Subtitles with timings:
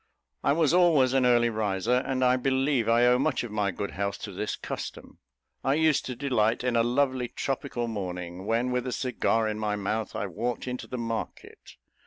[0.43, 4.19] I was always an early riser, and believe I owe much of my good health
[4.23, 5.19] to this custom.
[5.63, 9.75] I used to delight in a lovely tropical morning, when, with a cigar in my
[9.75, 11.75] mouth, I walked into the market.